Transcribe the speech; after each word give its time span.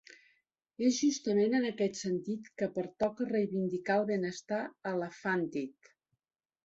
És 0.87 0.95
justament 0.99 1.57
en 1.57 1.67
aquest 1.67 1.99
sentit 1.99 2.49
que 2.61 2.69
pertoca 2.79 3.29
reivindicar 3.29 4.01
el 4.01 4.09
benestar 4.13 4.63
elefàntid. 4.93 5.93